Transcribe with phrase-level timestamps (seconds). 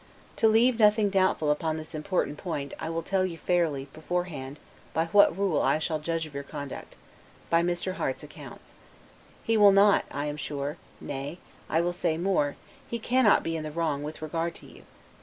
[0.37, 4.57] To leave nothing doubtful upon this important point I will tell you fairly, beforehand,
[4.95, 6.95] by what rule I shall judge of your conduct
[7.51, 7.93] by Mr.
[7.97, 8.73] Harte's accounts.
[9.43, 11.37] He will not I am sure, nay,
[11.69, 12.55] I will say more,
[12.89, 14.85] he cannot be in the wrong with regard to you.